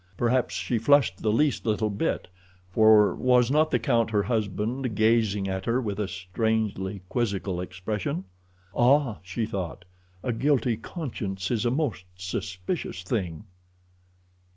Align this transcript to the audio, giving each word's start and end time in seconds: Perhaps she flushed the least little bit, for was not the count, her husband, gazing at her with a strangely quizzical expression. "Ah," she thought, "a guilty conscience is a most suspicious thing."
Perhaps 0.17 0.55
she 0.55 0.79
flushed 0.79 1.21
the 1.21 1.31
least 1.31 1.63
little 1.63 1.91
bit, 1.91 2.27
for 2.71 3.13
was 3.13 3.51
not 3.51 3.69
the 3.69 3.77
count, 3.77 4.09
her 4.09 4.23
husband, 4.23 4.95
gazing 4.95 5.47
at 5.47 5.65
her 5.65 5.79
with 5.79 5.99
a 5.99 6.07
strangely 6.07 7.03
quizzical 7.07 7.61
expression. 7.61 8.23
"Ah," 8.75 9.19
she 9.21 9.45
thought, 9.45 9.85
"a 10.23 10.33
guilty 10.33 10.75
conscience 10.75 11.51
is 11.51 11.67
a 11.67 11.69
most 11.69 12.05
suspicious 12.15 13.03
thing." 13.03 13.45